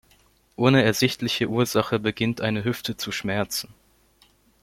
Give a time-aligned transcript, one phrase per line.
[0.55, 3.71] Ohne ersichtliche Ursache beginnt eine Hüfte zu schmerzen.